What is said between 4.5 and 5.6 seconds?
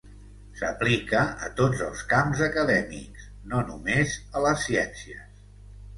ciències.